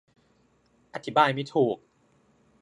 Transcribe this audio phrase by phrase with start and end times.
[0.93, 1.77] อธิบายไม่ถูก